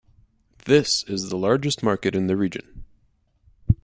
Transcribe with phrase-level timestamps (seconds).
[0.65, 2.85] This is the largest market in the region.